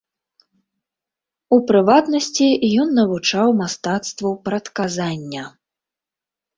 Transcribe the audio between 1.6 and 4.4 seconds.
прыватнасці ён навучаў мастацтву